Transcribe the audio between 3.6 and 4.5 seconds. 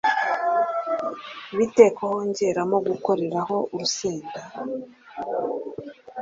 urusenda?